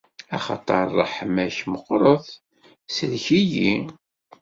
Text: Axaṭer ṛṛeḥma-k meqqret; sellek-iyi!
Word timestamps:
Axaṭer 0.35 0.81
ṛṛeḥma-k 0.91 1.57
meqqret; 1.71 2.27
sellek-iyi! 2.95 3.73